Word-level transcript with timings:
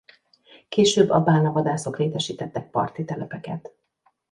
Később 0.69 1.09
a 1.09 1.23
bálnavadászok 1.23 1.97
létesítettek 1.97 2.69
parti 2.69 3.05
telepeket. 3.05 3.75